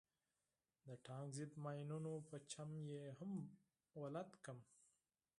[0.87, 3.31] د ټانک ضد ماينونو په چم يې هم
[4.01, 4.59] بلد کړم.